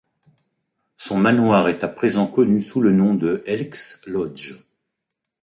Son 0.97 1.19
manoir 1.19 1.67
est 1.69 1.83
à 1.83 1.87
présent 1.87 2.25
connu 2.25 2.63
sous 2.63 2.81
le 2.81 2.91
nom 2.91 3.13
de 3.13 3.43
Elks 3.45 4.03
Lodge. 4.07 4.55